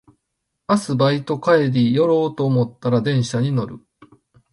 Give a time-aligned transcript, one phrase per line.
[0.67, 3.85] 明日バイト帰り寄ろうと思ったら電車に乗る